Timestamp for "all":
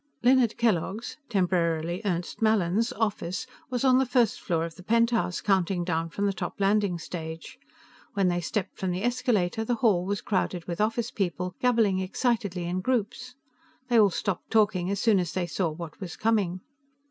13.99-14.09